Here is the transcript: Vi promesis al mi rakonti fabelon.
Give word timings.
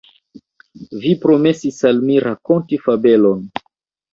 Vi 1.03 1.11
promesis 1.27 1.77
al 1.91 2.01
mi 2.07 2.17
rakonti 2.27 2.81
fabelon. 2.87 3.45